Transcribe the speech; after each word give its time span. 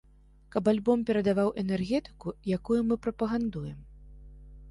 Каб 0.53 0.69
альбом 0.71 1.03
перадаваў 1.09 1.51
энергетыку, 1.63 2.27
якую 2.57 2.79
мы 2.93 2.99
прапагандуем. 3.03 3.79